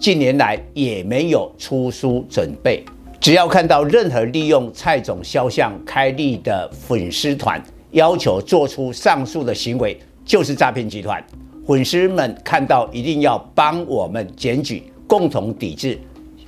[0.00, 2.82] 近年来也没有出书准备。
[3.20, 11.22] 只要看到任何利用蔡总肖像开立的粉丝团，要求做出上述的行为，就是诈骗集团。
[11.66, 15.98] 粉丝们看到一定要帮我们检举，共同抵制。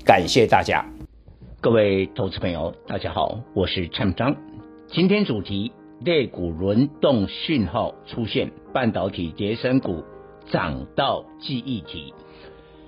[0.03, 0.83] 感谢大家。
[1.61, 4.35] 各位投资朋友，大家好，我是蔡明彰。
[4.91, 5.71] 今天主题：
[6.07, 10.03] 类股轮动讯号出现，半导体跌深股
[10.51, 12.15] 涨到记忆体。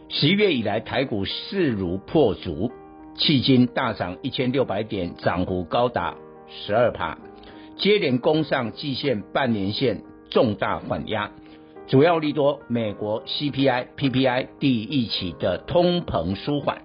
[0.08, 2.70] 十一月以来，台股势如破竹，
[3.16, 6.14] 迄今大涨一千六百点，涨幅高达
[6.48, 7.18] 十二趴，
[7.76, 11.30] 接连攻上季线、半年线，重大缓压。
[11.86, 16.82] 主要利多美国 CPI、PPI 第一期的通膨舒缓。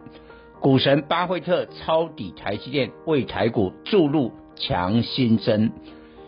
[0.60, 5.72] 股神巴菲特抄底台积电，为台股注入强心针。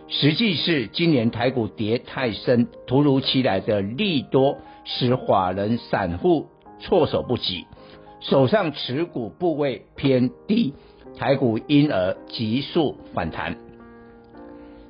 [0.08, 6.48] 实际是今年台股跌太深，突如其来的利多使法人散户
[6.81, 7.65] 措手不及，
[8.19, 10.73] 手上持股部位偏低，
[11.17, 13.57] 台股因而急速反弹。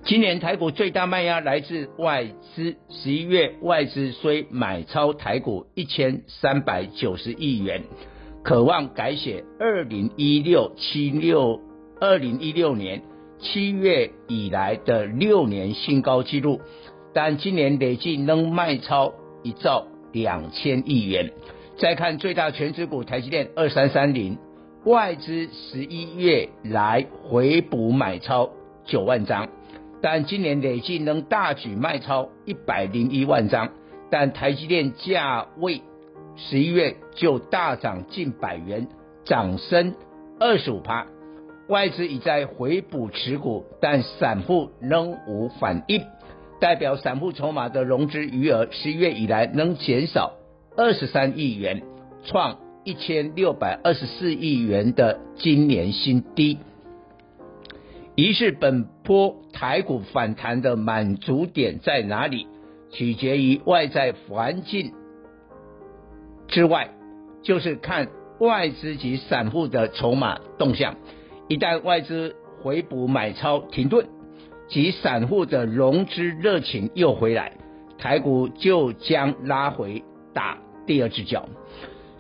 [0.04, 2.26] 今年台股最大卖压来自外
[2.56, 7.84] 资，十一月外资虽买超台股一千三百九十亿元。
[8.44, 11.62] 渴望改写二零一六七六
[12.00, 13.04] 二零一六年
[13.38, 16.60] 七月以来的六年新高纪录，
[17.14, 21.32] 但今年累计仍卖超一兆两千亿元。
[21.82, 24.38] 再看最大全值股台积电二三三零，
[24.86, 28.52] 外资十一月来回补买超
[28.86, 29.50] 九万张，
[30.00, 33.72] 但今年累计能大举卖超一百零一万张，
[34.12, 35.82] 但台积电价位。
[36.36, 38.88] 十一月就大涨近百元，
[39.26, 39.96] 涨升
[40.40, 41.08] 二十五趴。
[41.68, 46.04] 外资已在回补持股，但散户仍无反应，
[46.60, 50.34] 代表散户筹码的融资余额十一月以来能减少
[50.78, 51.84] 二十三亿元，
[52.24, 56.60] 创一千六百二十四亿元的今年新低。
[58.16, 62.48] 于是本波台股反弹的满足点在哪里？
[62.90, 64.94] 取决于外在环境。
[66.48, 66.92] 之外，
[67.42, 70.96] 就是看外资及散户的筹码动向。
[71.48, 74.08] 一旦外资回补买超停顿，
[74.70, 77.54] 及散户的融资热情又回来，
[77.98, 81.50] 台股就将拉回打第二只脚。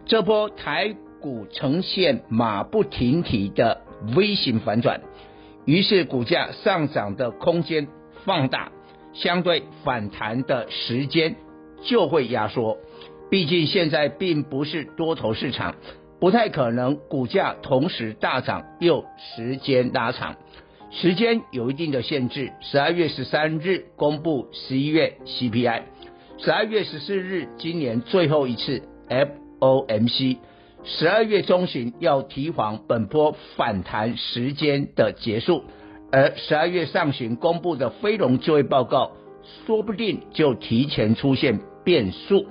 [0.05, 3.81] 这波台股呈现马不停蹄的
[4.15, 5.01] V 型反转，
[5.65, 7.87] 于是股价上涨的空间
[8.25, 8.71] 放大，
[9.13, 11.35] 相对反弹的时间
[11.83, 12.77] 就会压缩。
[13.29, 15.75] 毕竟现在并不是多头市场，
[16.19, 19.05] 不太可能股价同时大涨又
[19.35, 20.35] 时间拉长，
[20.89, 22.51] 时间有一定的限制。
[22.59, 25.83] 十二月十三日公布十一月 CPI，
[26.43, 28.81] 十二月十四日今年最后一次
[29.59, 30.37] FOMC，
[30.83, 35.63] 十二月中旬要提防本波反弹时间的结束，
[36.11, 39.11] 而十二月上旬公布的非农就业报告，
[39.67, 42.47] 说不定就提前出现变数。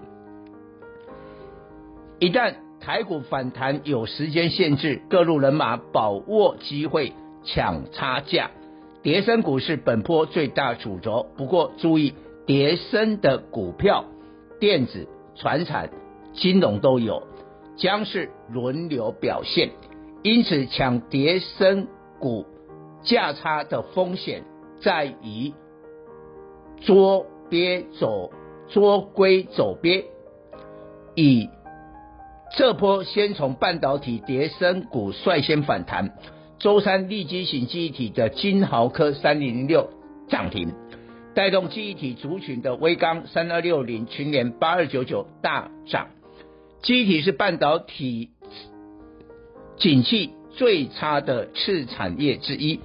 [2.20, 7.12] 一旦台股反弹有时间限制，各路人马把握机会
[7.42, 8.52] 抢差价，
[9.02, 11.26] 叠升股是本波最大主轴。
[11.36, 12.14] 不过注意，
[12.46, 14.04] 跌深的股票，
[14.58, 15.90] 电子、传产、
[16.34, 17.22] 金融都有，
[17.76, 19.70] 将是轮流表现。
[20.22, 22.46] 因此，抢跌深股
[23.02, 24.44] 价差的风险
[24.80, 25.52] 在于
[26.80, 28.30] 捉鳖走，
[28.68, 30.04] 捉龟走鳖，
[31.14, 31.48] 以。
[32.56, 36.14] 这波先从半导体跌升股率先反弹，
[36.58, 39.88] 周三利基型记忆体的金豪科三零零六
[40.28, 40.74] 涨停，
[41.34, 46.08] 带动记忆体族群的威刚三二六零、群联八二九九大涨。
[46.82, 48.30] 记忆体是半导体
[49.76, 52.80] 景气最差的次产业之一，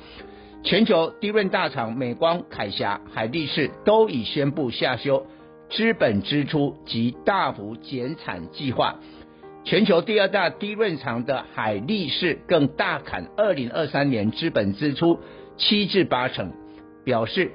[0.64, 5.26] 全球低润大厂美光、凯霞、海力士都已宣布下修
[5.70, 9.00] 资本支出及大幅减产计划。
[9.64, 15.20] 全球第二大低润厂的海力士更大砍二零二三年资本支出
[15.58, 16.54] 七至八成，
[17.04, 17.52] 表示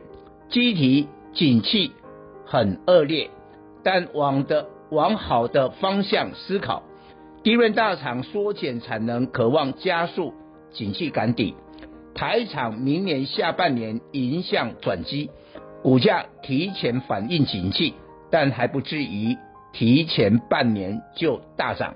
[0.50, 1.93] 记忆体景气
[2.44, 3.31] 很恶劣，
[3.85, 6.82] 但往的往好的方向思考
[7.44, 10.35] ，DRAM 大厂缩减产能，渴望加速
[10.73, 11.55] 景气赶底。
[12.17, 15.31] 台厂明年下半年迎向转机，
[15.85, 17.94] 股价提前反映景气，
[18.29, 19.37] 但还不至于
[19.73, 21.94] 提前半年就大涨。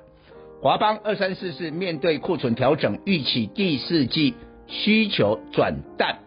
[0.63, 4.35] 华邦二三四四面对库存调整，预期第四季
[4.69, 6.19] 需求转淡。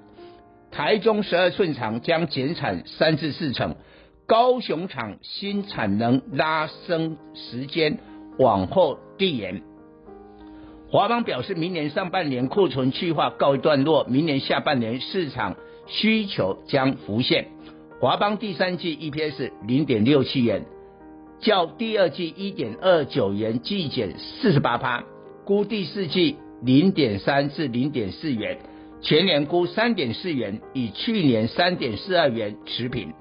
[0.78, 3.78] 台中十二寸厂将减产三至四成，
[4.28, 7.98] 高雄厂新产能拉升时间
[8.38, 9.64] 往后递延。
[10.92, 15.56] 华邦表示，明年上半年库存去化告一段落，明年下半年市场
[15.88, 17.48] 需求将浮现。
[18.00, 20.64] 华邦第三季 EPS 零点六七元，
[21.40, 25.04] 较第二季一点二九元季减四十八趴，
[25.44, 28.60] 估第四季零点三至零点四元。
[29.08, 33.14] 全年估三点四元，与去年三点四二元持平，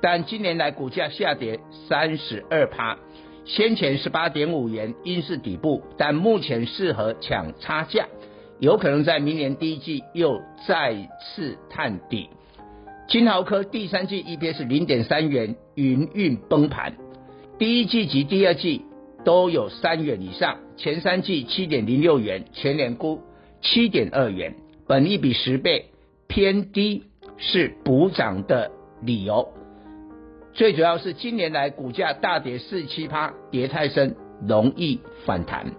[0.00, 1.58] 但今年来股价下跌
[1.88, 2.96] 三十二趴，
[3.44, 8.06] 先前十八点五元应是底部，但目前适合抢差价，
[8.60, 12.30] 有可能在明年第一季又再次探底。
[13.08, 16.94] 金豪科第三季 EPS 零点三元，营运崩盘，
[17.58, 18.84] 第一季及第二季
[19.24, 23.22] 都有三元以上，前三季七点零六元，全年估
[23.60, 24.54] 七点二元。
[24.88, 25.86] 本益比十倍
[26.28, 27.04] 偏低
[27.38, 28.70] 是补涨的
[29.02, 29.48] 理由，
[30.52, 34.14] 最主要是今年来股价大跌四七趴，跌太深
[34.46, 35.72] 容易反弹。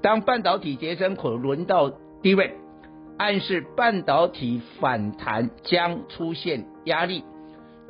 [0.00, 1.90] 当半导体跌深，可轮到
[2.22, 2.54] 低位
[3.18, 7.24] 暗示半导体反弹将出现压力，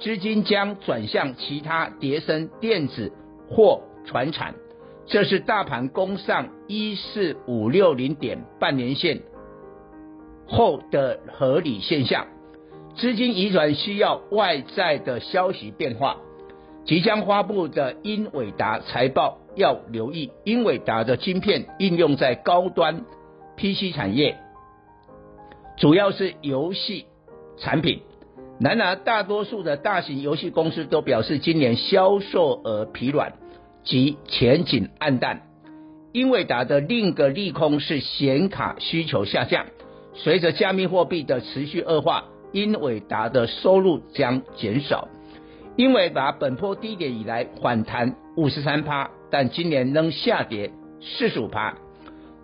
[0.01, 3.13] 资金将转向其他跌深电子
[3.49, 4.55] 或传产，
[5.07, 9.21] 这是大盘攻上一四五六零点半年线
[10.47, 12.27] 后的合理现象，
[12.97, 16.17] 资金移转需要外在的消息变化。
[16.85, 23.05] 即将发布的英伟达财报要留意，英伟达的晶片应用在高端
[23.57, 24.39] PC 产业，
[25.77, 27.07] 主要是游戏
[27.59, 28.03] 产品。
[28.61, 33.35] 然而，大多数的大型游戏公司都表示今年销售额疲软
[33.83, 35.43] 及前景黯淡。
[36.13, 39.67] 英伟达的另一个利空是显卡需求下降。
[40.17, 45.09] 随着加密货币的持续恶化，英伟达的收入将减少。
[45.77, 51.77] 英伟达本波低点以来反弹五十三趴，但今年仍下跌四十五趴。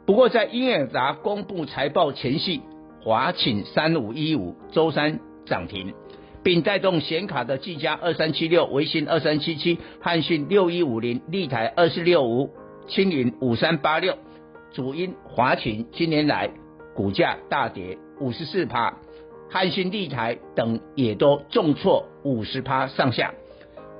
[0.05, 2.61] 不过在英伟达公布财报前夕，
[3.03, 5.95] 华擎三五一五周三涨停，
[6.43, 12.51] 并带动显卡的技嘉二三七六、微星二三七七、汉讯六一五零、立台二四六五、
[12.87, 14.15] 青云五三八六。
[14.73, 16.51] 主因华擎今年来。
[16.95, 18.99] 股价大跌五十四趴，
[19.51, 23.35] 汉讯、立台等也都重挫五十趴上下。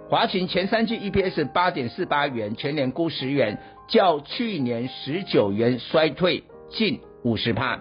[0.09, 3.59] 华擎前三季 EPS 八点四八元，全年估十元，
[3.89, 7.81] 较去年十九元衰退近五十趴。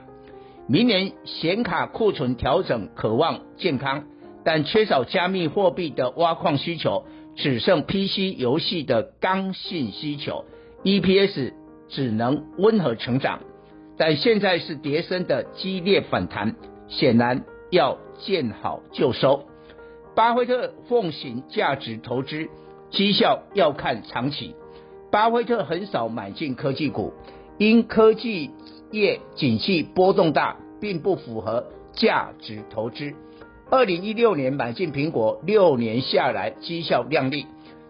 [0.68, 4.06] 明年显卡库存调整渴望健康，
[4.46, 7.06] 但缺少加密货币的挖矿需求，
[7.36, 10.46] 只剩 PC 游戏的刚性需求
[10.84, 11.52] ，EPS
[11.90, 13.42] 只能温和成长。
[13.98, 16.56] 但现在是跌升的激烈反弹，
[16.88, 19.46] 显然要见好就收。
[20.16, 22.50] 巴菲特奉行价值投资，
[22.90, 24.56] 绩效要看长期。
[25.12, 27.14] 巴菲特很少买进科技股，
[27.58, 28.52] 因科技
[28.92, 33.14] 业景气波动大，并不符合价值投资。
[33.70, 37.46] 二零一六年买进苹果，六年下来绩效亮丽。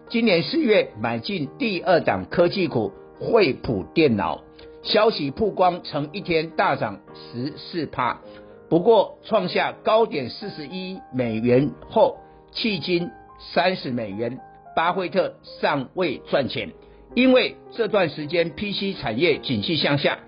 [0.08, 4.42] 今年四月买进第二档科技股惠普电脑。
[4.82, 8.20] 消息曝光，曾一天大涨十四趴，
[8.68, 12.18] 不过创下高点四十一美元后，
[12.52, 13.10] 迄今
[13.54, 14.40] 三十美元，
[14.74, 16.72] 巴菲特尚未赚钱，
[17.14, 20.18] 因为这段时间 PC 产业景气向下。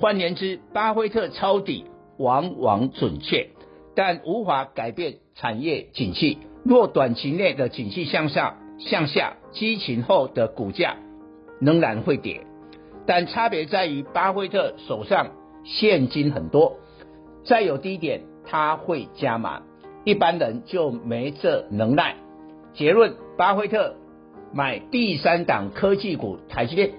[0.00, 1.84] 换言之，巴菲特抄底
[2.18, 3.50] 往往准确，
[3.94, 6.38] 但无法改变产业景气。
[6.64, 10.96] 若短期内的景气向下，向下激情后的股价
[11.60, 12.42] 仍然会跌。
[13.08, 15.28] 但差别在于，巴菲特手上
[15.64, 16.76] 现金很多，
[17.42, 19.62] 再有低点他会加码，
[20.04, 22.16] 一般人就没这能耐。
[22.74, 23.94] 结论：巴菲特
[24.52, 26.90] 买第三档科技股台积电，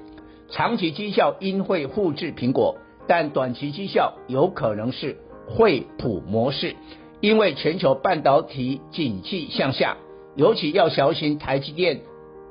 [0.49, 5.15] 长期绩效应会复制苹果，但短期绩效有可能是
[5.47, 6.75] 惠普模式，
[7.21, 9.97] 因为全球半导体景气向下，
[10.35, 12.01] 尤其要小心台积电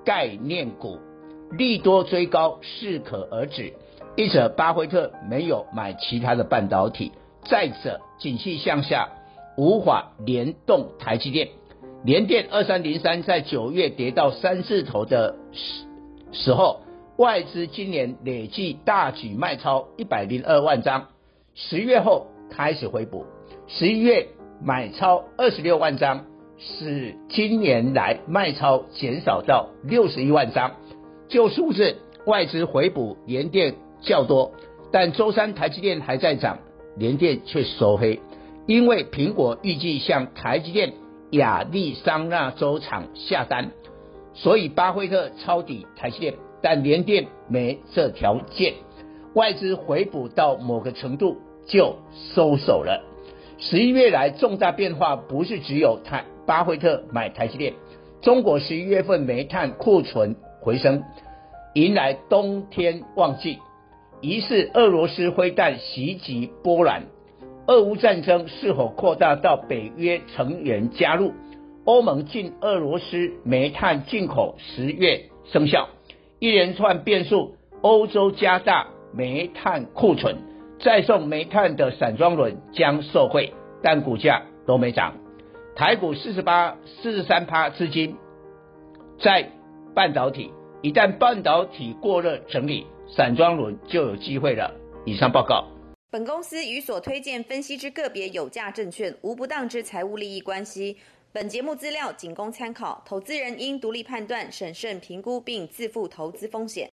[0.04, 1.00] 概念股。
[1.50, 3.72] 利多追高适可而止，
[4.16, 7.12] 一者巴菲特没有买其他的半导体，
[7.44, 9.08] 再者景气向下，
[9.56, 11.48] 无法联动台积电。
[12.04, 15.84] 联电二三零三在九月跌到三字头的时
[16.30, 16.82] 时候，
[17.16, 21.08] 外资今年累计大举卖超一百零二万张，
[21.54, 23.24] 十月后开始回补，
[23.66, 24.28] 十一月
[24.62, 26.26] 买超二十六万张，
[26.58, 30.72] 使今年来卖超减少到六十一万张。
[31.28, 34.52] 就数字，外资回补联电较多，
[34.90, 36.58] 但周三台积电还在涨，
[36.96, 38.20] 联电却收黑，
[38.66, 40.94] 因为苹果预计向台积电
[41.30, 43.70] 亚利桑那州厂下单，
[44.32, 46.34] 所以巴菲特抄底台积电。
[46.60, 48.74] 但联电没这条件，
[49.34, 51.94] 外资回补到某个程度就
[52.34, 53.04] 收手了。
[53.58, 57.74] 十一月来重大变化不是只有台巴菲特买台积电，
[58.22, 60.34] 中国十一月份煤炭库存
[60.68, 61.02] 回升，
[61.72, 63.58] 迎来冬天旺季。
[64.20, 67.04] 疑似俄罗斯飞弹袭击波兰，
[67.66, 71.32] 俄乌战争是否扩大到北约成员加入？
[71.86, 75.88] 欧盟禁俄罗斯煤炭进口十月生效。
[76.38, 80.36] 一连串变数，欧洲加大煤炭库存，
[80.80, 85.14] 再送煤炭的散装轮将受惠，但股价都没涨。
[85.76, 88.16] 台股四十八、四十三趴资金
[89.18, 89.48] 在
[89.94, 94.72] 半导体，一旦半导体过热整理，散装轮就有机会了。
[95.04, 95.66] 以上报告。
[96.08, 100.96] 本公司与所推荐分析之个别有价证券无不当之财务利益关系。
[101.32, 106.86] 本节目资料仅供参考，投资人应独立判断、审慎评估并自负投资风险。